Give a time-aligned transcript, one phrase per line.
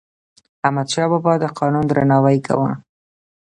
[0.65, 2.71] احمدشاه بابا د قانون درناوی کاوه.